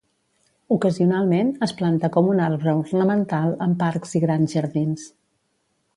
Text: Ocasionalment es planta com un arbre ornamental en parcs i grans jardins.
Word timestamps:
Ocasionalment 0.75 1.51
es 1.67 1.75
planta 1.83 2.09
com 2.17 2.31
un 2.33 2.41
arbre 2.47 2.75
ornamental 2.79 3.53
en 3.67 3.79
parcs 3.85 4.19
i 4.21 4.23
grans 4.25 4.57
jardins. 4.59 5.09